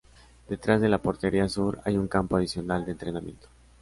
[0.49, 3.47] Detrás de la portería sur hay un campo adicional de entrenamiento.